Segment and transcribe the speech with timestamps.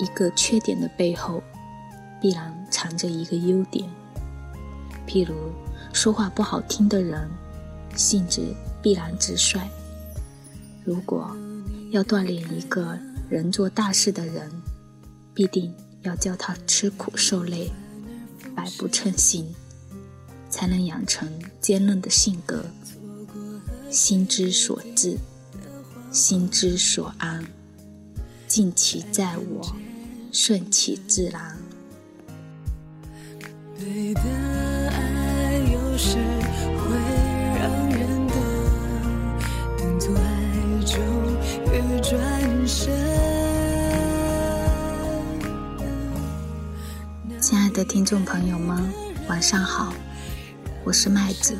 [0.00, 1.42] 一个缺点的背后，
[2.20, 3.88] 必然藏着一个优点。
[5.06, 5.34] 譬如
[5.92, 7.28] 说话不好听的人，
[7.96, 8.42] 性子
[8.82, 9.60] 必然直率。
[10.84, 11.36] 如果
[11.90, 14.50] 要锻炼一个人做大事的人，
[15.34, 15.72] 必定
[16.02, 17.70] 要教他吃苦受累，
[18.54, 19.54] 百不称心，
[20.48, 21.28] 才能养成
[21.60, 22.64] 坚韧的性格。
[23.90, 25.18] 心之所至，
[26.12, 27.44] 心之所安，
[28.46, 29.76] 尽其在我，
[30.32, 31.56] 顺其自然。
[33.78, 36.16] 对的爱有时
[36.78, 36.96] 会
[37.58, 38.34] 让人的
[39.76, 40.22] 等错爱
[40.84, 40.98] 就
[41.72, 42.12] 欲转
[42.66, 42.92] 身。
[47.40, 48.88] 亲爱的听众朋友们，
[49.28, 49.92] 晚上好，
[50.84, 51.56] 我是麦子。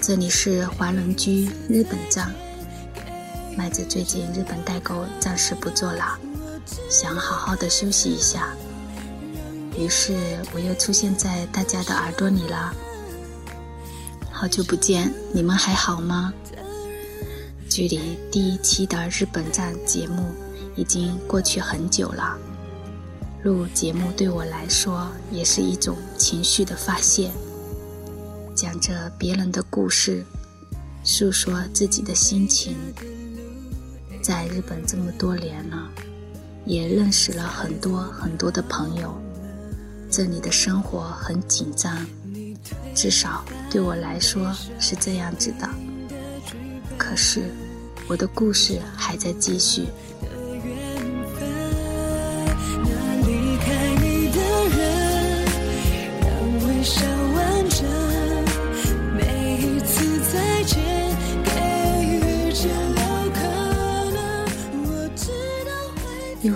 [0.00, 2.32] 这里是华人居日本站，
[3.56, 6.18] 麦子最近日本代购暂时不做了，
[6.90, 8.54] 想好好的休息一下，
[9.78, 10.14] 于是
[10.52, 12.74] 我又出现在大家的耳朵里了。
[14.30, 16.32] 好久不见，你们还好吗？
[17.68, 20.32] 距离第一期的日本站节目
[20.76, 22.38] 已经过去很久了，
[23.42, 27.30] 录节目对我来说也是一种情绪的发泄。
[28.54, 30.24] 讲着别人的故事，
[31.04, 32.76] 诉说自己的心情。
[34.22, 35.90] 在日本这么多年了，
[36.66, 39.18] 也认识了很多很多的朋友。
[40.10, 42.06] 这里的生活很紧张，
[42.94, 45.68] 至少对我来说是这样子的。
[46.98, 47.50] 可是，
[48.08, 49.86] 我的故事还在继续。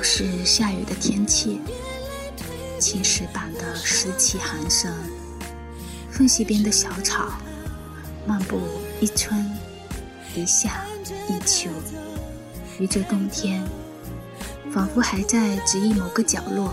[0.00, 1.60] 又是下雨的天气，
[2.78, 4.90] 青石板的湿气寒声，
[6.10, 7.34] 缝隙边的小草，
[8.26, 8.62] 漫步
[8.98, 9.46] 一春
[10.34, 10.86] 一夏
[11.28, 11.68] 一秋，
[12.78, 13.62] 于这冬天，
[14.72, 16.72] 仿佛还在指引某个角落，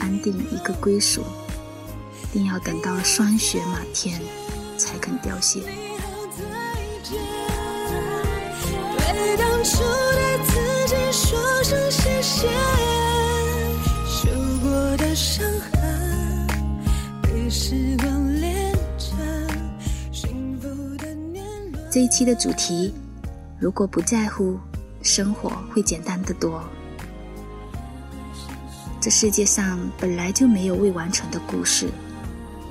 [0.00, 1.22] 安定一个归属，
[2.32, 4.20] 定要等到霜雪满天，
[4.76, 5.60] 才肯凋谢。
[8.80, 9.84] 对当初
[12.28, 12.48] 声谢谢。
[14.06, 14.28] 受
[14.60, 16.46] 过的伤痕，
[17.22, 19.16] 被时光连着。
[20.12, 20.68] 幸福
[20.98, 21.42] 的年。
[21.90, 22.92] 这一期的主题，
[23.58, 24.58] 如果不在乎，
[25.02, 26.62] 生活会简单的多。
[29.00, 31.88] 这世界上本来就没有未完成的故事，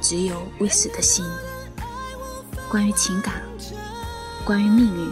[0.02, 1.26] 只有未死的心。
[2.70, 3.42] 关于情感，
[4.46, 5.12] 关于命运，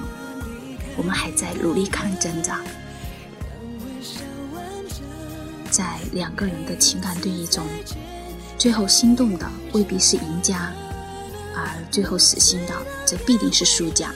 [0.98, 2.54] 我们还在努力抗争着。
[5.76, 7.68] 在两个人的情感对弈中，
[8.58, 10.72] 最后心动的未必是赢家，
[11.54, 14.10] 而最后死心的则必定是输家。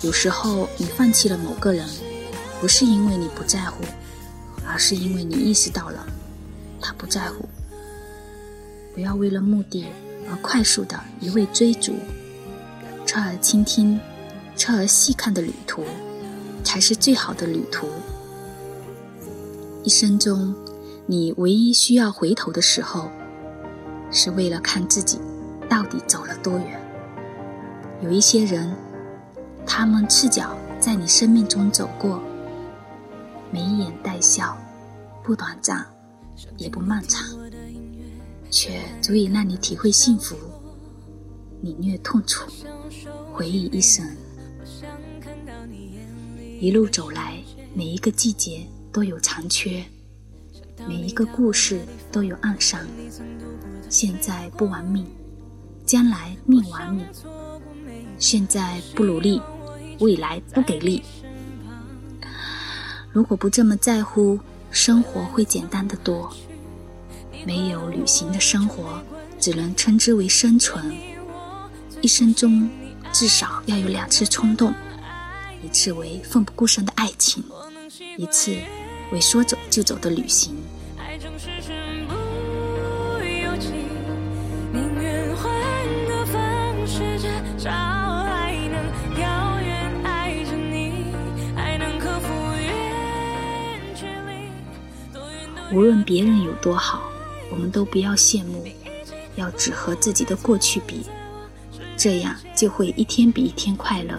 [0.00, 1.88] 有时候，你放弃了某个人，
[2.60, 3.84] 不是因为你不在乎，
[4.66, 6.04] 而是因为你意识到了
[6.80, 7.48] 他不在乎。
[8.92, 9.86] 不要为了目的。
[10.30, 11.94] 而快速的一味追逐，
[13.04, 14.00] 侧耳倾听，
[14.54, 15.84] 侧耳细看的旅途，
[16.62, 17.88] 才是最好的旅途。
[19.84, 20.54] 一生中，
[21.06, 23.10] 你唯一需要回头的时候，
[24.12, 25.18] 是为了看自己
[25.68, 26.80] 到底走了多远。
[28.00, 28.72] 有一些人，
[29.66, 32.22] 他们赤脚在你生命中走过，
[33.50, 34.56] 眉眼带笑，
[35.24, 35.84] 不短暂，
[36.56, 37.26] 也不漫长。
[38.50, 40.36] 却足以让你体会幸福，
[41.62, 42.44] 领略痛楚，
[43.32, 44.06] 回忆一生。
[46.60, 47.42] 一路走来，
[47.74, 49.82] 每一个季节都有残缺，
[50.86, 51.80] 每一个故事
[52.12, 52.78] 都有暗伤。
[53.88, 55.06] 现在不玩命，
[55.86, 57.04] 将来命玩你。
[58.18, 59.40] 现在不努力，
[59.98, 61.02] 未来不给力。
[63.10, 64.38] 如果不这么在乎，
[64.70, 66.32] 生活会简单的多。
[67.44, 69.02] 没有旅行的生活，
[69.40, 70.94] 只能称之为生存。
[72.00, 72.70] 一生中
[73.12, 74.72] 至少要有两次冲动，
[75.62, 77.42] 一次为奋不顾身的爱情，
[78.16, 78.56] 一次
[79.12, 80.56] 为说走就走的旅行。
[95.72, 97.02] 无论别人有多好。
[97.50, 98.66] 我们都不要羡慕，
[99.36, 101.04] 要只和自己的过去比，
[101.98, 104.18] 这样就会一天比一天快乐。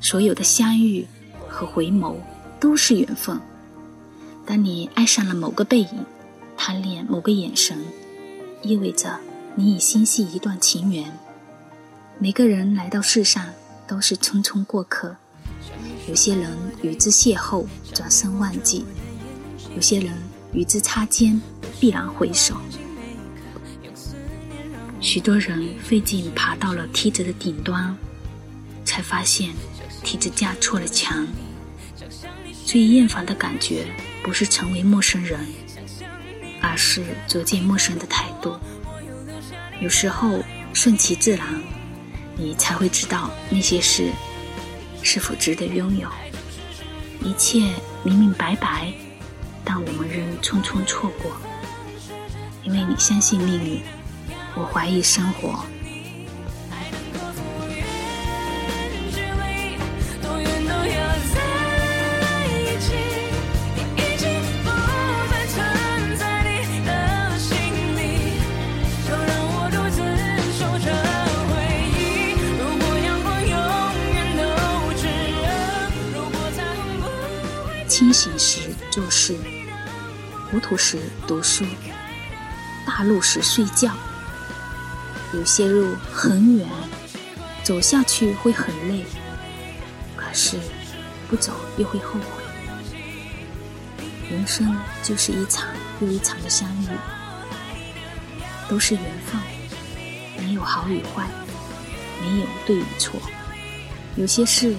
[0.00, 1.04] 所有的相遇
[1.48, 2.14] 和回眸
[2.60, 3.40] 都是缘分，
[4.46, 6.06] 当你爱上了某个背影，
[6.56, 7.76] 贪恋某个眼神，
[8.62, 9.18] 意味着
[9.56, 11.12] 你已心系一段情缘。
[12.20, 13.44] 每个人来到世上
[13.88, 15.16] 都是匆匆过客，
[16.08, 18.84] 有些人与之邂逅，转身忘记；
[19.74, 20.14] 有些人
[20.52, 21.42] 与之擦肩，
[21.80, 22.54] 必然回首。
[25.00, 27.96] 许多人费劲爬到了梯子的顶端，
[28.84, 29.50] 才发现
[30.04, 31.26] 梯子架错了墙。
[32.64, 33.86] 最厌烦的感觉，
[34.26, 35.38] 不是成为陌生人，
[36.60, 38.56] 而是逐渐陌生的态度。
[39.80, 40.42] 有时候
[40.74, 41.46] 顺其自然，
[42.34, 44.10] 你才会知道那些事
[45.00, 46.08] 是否值得拥有。
[47.22, 48.92] 一切明明白白，
[49.64, 51.30] 但我们仍匆匆错过，
[52.64, 53.80] 因为你相信命运，
[54.56, 55.64] 我怀疑生活。
[77.88, 79.36] 清醒时做事，
[80.50, 81.64] 糊涂时读书，
[82.84, 83.92] 大路时睡觉。
[85.32, 86.68] 有些路很远，
[87.62, 89.04] 走下去会很累，
[90.16, 90.58] 可是
[91.28, 92.42] 不走又会后悔。
[94.30, 95.68] 人生就是一场
[96.00, 96.88] 又一场的相遇，
[98.68, 99.40] 都是缘分，
[100.44, 101.28] 没有好与坏，
[102.20, 103.20] 没有对与错。
[104.16, 104.74] 有些事，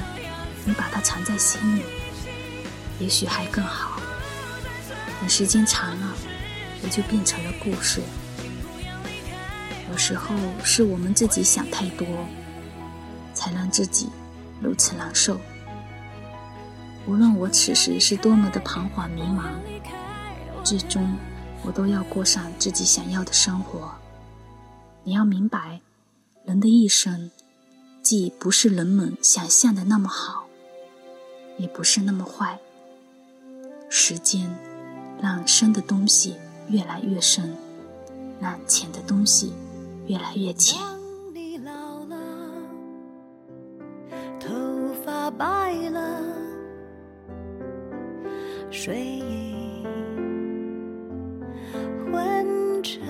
[0.66, 1.82] 你把它藏在心里。
[3.00, 4.00] 也许还更好。
[5.20, 6.16] 等时间长了，
[6.84, 8.02] 也就变成了故事。
[9.90, 12.06] 有时候是我们自己想太多，
[13.34, 14.10] 才让自己
[14.62, 15.40] 如此难受。
[17.08, 19.46] 无论我此时是多么的彷徨迷茫，
[20.64, 21.18] 最终
[21.64, 23.96] 我都要过上自己想要的生活。
[25.04, 25.80] 你要明白，
[26.46, 27.32] 人的一生，
[28.04, 30.48] 既不是人们想象的那么好，
[31.58, 32.60] 也不是那么坏。
[33.90, 34.50] 时间
[35.22, 36.36] 让深的东西
[36.70, 37.56] 越来越深，
[38.40, 39.54] 让浅的东西
[40.08, 40.80] 越来越浅。
[44.40, 44.54] 头
[45.04, 46.22] 发白了，
[48.70, 49.84] 睡意
[52.06, 53.02] 昏沉。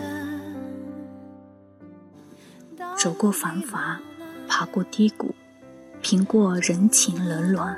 [2.98, 4.00] 走过繁华，
[4.48, 5.36] 爬过低谷，
[6.02, 7.78] 平过人情冷暖，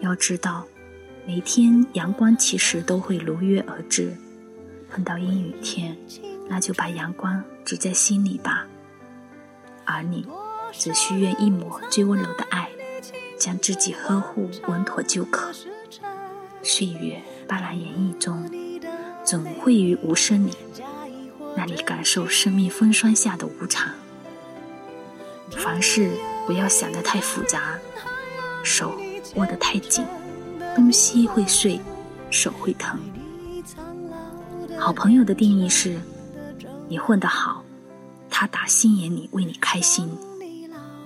[0.00, 0.64] 要知道。
[1.26, 4.16] 每天阳光其实都会如约而至，
[4.90, 5.96] 碰到阴雨天，
[6.48, 8.66] 那就把阳光只在心里吧。
[9.84, 10.26] 而你，
[10.72, 12.68] 只需愿一抹最温柔的爱，
[13.38, 15.52] 将自己呵护稳妥就可。
[16.62, 18.50] 岁月斑斓演绎中，
[19.24, 20.52] 总会于无声里，
[21.56, 23.92] 让你感受生命风霜下的无常。
[25.50, 26.10] 凡事
[26.46, 27.78] 不要想得太复杂，
[28.62, 28.98] 手
[29.36, 30.04] 握得太紧。
[30.74, 31.80] 东西会碎，
[32.30, 32.98] 手会疼。
[34.78, 35.98] 好朋友的定义是：
[36.88, 37.64] 你混得好，
[38.30, 40.06] 他打心眼里为你开心；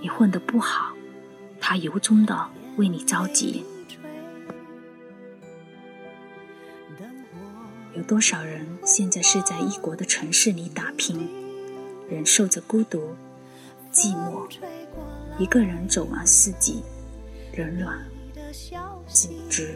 [0.00, 0.92] 你混得不好，
[1.60, 3.64] 他由衷的为你着急。
[7.96, 11.28] 有多少人现在是在异国的城市里打拼，
[12.10, 13.14] 忍受着孤独、
[13.92, 14.48] 寂寞，
[15.38, 16.82] 一个人走完四季，
[17.56, 17.98] 冷暖。
[19.08, 19.74] 自知，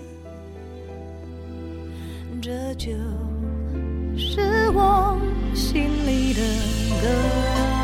[2.40, 2.90] 这就
[4.16, 5.18] 是我
[5.52, 6.40] 心里的
[7.02, 7.77] 歌。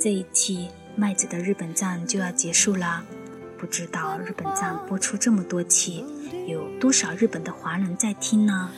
[0.00, 3.04] 这一期麦子的日本站就要结束了，
[3.58, 6.02] 不知道日本站播出这么多期，
[6.48, 8.70] 有多少日本的华人在听呢？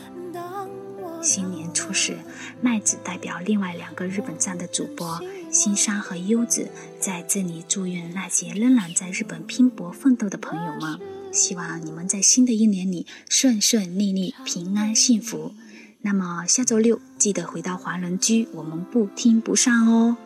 [1.23, 2.17] 新年初始，
[2.61, 5.21] 麦子代表另外两个日本站的主播
[5.53, 10.99] 新山和优子在这里祝愿那些仍然在日本拼搏奋斗的朋友们，
[11.33, 15.55] 希望你们在新的一年里顺顺利利、平安幸福。
[16.01, 20.17] 那么下周六记得回到华人居，我们不听不散哦。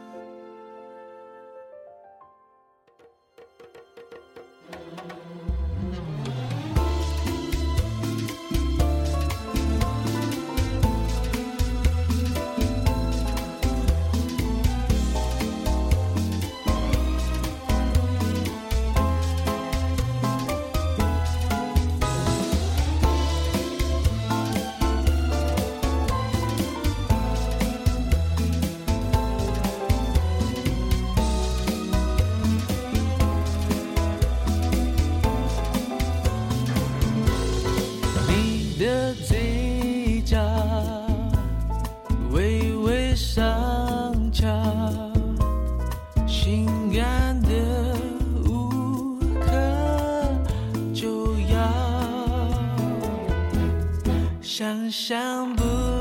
[54.59, 55.96] 想象不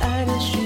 [0.00, 0.65] 爱的讯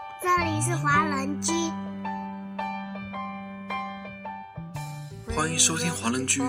[0.21, 1.51] 这里是华人居，
[5.35, 6.43] 欢迎收听华人居。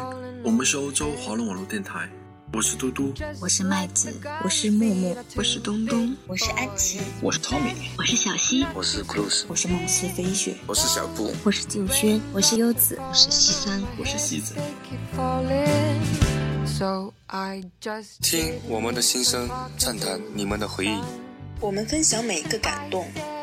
[0.44, 2.06] 我们是欧洲华人网络电台。
[2.52, 4.12] 我是嘟嘟，我是麦子，
[4.44, 14.54] 我是木木，我是东东，我是安琪，我是 Tommy，我是小溪，我是 Cruz，我是梦思飞雪，我是小布，我是静轩，我是优子，我是西山，我是西子。
[18.20, 19.48] 听我们的心声，
[19.78, 21.00] 畅谈你们的回忆。
[21.58, 23.06] 我们分享每一个感动，